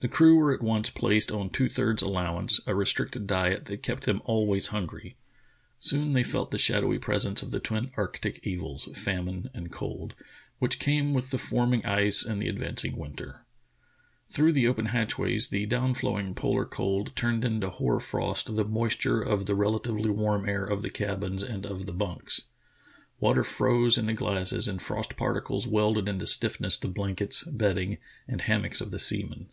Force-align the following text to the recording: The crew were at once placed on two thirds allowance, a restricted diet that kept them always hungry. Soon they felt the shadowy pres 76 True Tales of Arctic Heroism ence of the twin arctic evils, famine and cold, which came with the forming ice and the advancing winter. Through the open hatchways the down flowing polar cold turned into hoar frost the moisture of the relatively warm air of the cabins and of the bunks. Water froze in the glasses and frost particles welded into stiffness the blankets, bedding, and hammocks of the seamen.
The 0.00 0.06
crew 0.06 0.36
were 0.36 0.54
at 0.54 0.62
once 0.62 0.90
placed 0.90 1.32
on 1.32 1.50
two 1.50 1.68
thirds 1.68 2.02
allowance, 2.02 2.60
a 2.68 2.74
restricted 2.76 3.26
diet 3.26 3.64
that 3.64 3.82
kept 3.82 4.04
them 4.04 4.22
always 4.24 4.68
hungry. 4.68 5.16
Soon 5.80 6.12
they 6.12 6.22
felt 6.22 6.52
the 6.52 6.56
shadowy 6.56 7.00
pres 7.00 7.24
76 7.24 7.40
True 7.50 7.60
Tales 7.60 7.84
of 7.84 7.92
Arctic 7.98 8.44
Heroism 8.44 8.52
ence 8.54 8.86
of 8.86 8.94
the 8.94 8.94
twin 8.94 8.94
arctic 8.94 8.94
evils, 8.94 8.96
famine 9.02 9.50
and 9.52 9.72
cold, 9.72 10.14
which 10.60 10.78
came 10.78 11.14
with 11.14 11.30
the 11.30 11.36
forming 11.38 11.84
ice 11.84 12.24
and 12.24 12.40
the 12.40 12.46
advancing 12.48 12.96
winter. 12.96 13.44
Through 14.30 14.52
the 14.52 14.68
open 14.68 14.86
hatchways 14.86 15.48
the 15.48 15.66
down 15.66 15.94
flowing 15.94 16.32
polar 16.36 16.64
cold 16.64 17.10
turned 17.16 17.44
into 17.44 17.68
hoar 17.68 17.98
frost 17.98 18.54
the 18.54 18.64
moisture 18.64 19.20
of 19.20 19.46
the 19.46 19.56
relatively 19.56 20.10
warm 20.10 20.48
air 20.48 20.64
of 20.64 20.82
the 20.82 20.90
cabins 20.90 21.42
and 21.42 21.66
of 21.66 21.86
the 21.86 21.92
bunks. 21.92 22.44
Water 23.18 23.42
froze 23.42 23.98
in 23.98 24.06
the 24.06 24.12
glasses 24.14 24.68
and 24.68 24.80
frost 24.80 25.16
particles 25.16 25.66
welded 25.66 26.08
into 26.08 26.24
stiffness 26.24 26.78
the 26.78 26.86
blankets, 26.86 27.42
bedding, 27.42 27.98
and 28.28 28.42
hammocks 28.42 28.80
of 28.80 28.92
the 28.92 29.00
seamen. 29.00 29.48